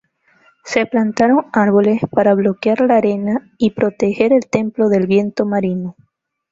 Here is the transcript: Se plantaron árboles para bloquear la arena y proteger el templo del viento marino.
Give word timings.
Se 0.65 0.87
plantaron 0.87 1.45
árboles 1.53 2.01
para 2.09 2.33
bloquear 2.33 2.81
la 2.81 2.95
arena 2.97 3.53
y 3.59 3.69
proteger 3.69 4.33
el 4.33 4.49
templo 4.49 4.89
del 4.89 5.05
viento 5.05 5.45
marino. 5.45 5.95